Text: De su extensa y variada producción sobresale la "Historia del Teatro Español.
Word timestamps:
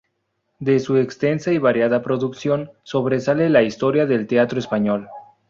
De 0.57 0.79
su 0.79 0.97
extensa 0.97 1.51
y 1.51 1.59
variada 1.59 2.01
producción 2.01 2.71
sobresale 2.81 3.51
la 3.51 3.61
"Historia 3.61 4.07
del 4.07 4.25
Teatro 4.25 4.57
Español. 4.57 5.07